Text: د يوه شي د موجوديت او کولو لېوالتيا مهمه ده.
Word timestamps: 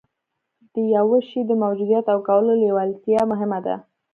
د 0.73 0.75
يوه 0.95 1.19
شي 1.29 1.41
د 1.45 1.51
موجوديت 1.63 2.05
او 2.13 2.19
کولو 2.27 2.51
لېوالتيا 2.61 3.21
مهمه 3.31 3.59
ده. 3.65 3.75